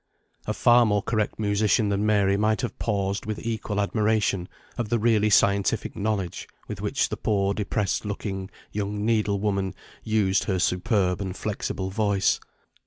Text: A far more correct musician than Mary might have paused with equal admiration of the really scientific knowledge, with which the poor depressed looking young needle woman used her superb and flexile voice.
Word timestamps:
A 0.47 0.53
far 0.55 0.83
more 0.87 1.03
correct 1.03 1.37
musician 1.37 1.89
than 1.89 2.07
Mary 2.07 2.35
might 2.35 2.61
have 2.61 2.79
paused 2.79 3.27
with 3.27 3.37
equal 3.45 3.79
admiration 3.79 4.49
of 4.75 4.89
the 4.89 4.97
really 4.97 5.29
scientific 5.29 5.95
knowledge, 5.95 6.47
with 6.67 6.81
which 6.81 7.09
the 7.09 7.17
poor 7.17 7.53
depressed 7.53 8.03
looking 8.03 8.49
young 8.71 9.05
needle 9.05 9.39
woman 9.39 9.75
used 10.03 10.45
her 10.45 10.57
superb 10.57 11.21
and 11.21 11.35
flexile 11.37 11.91
voice. 11.91 12.39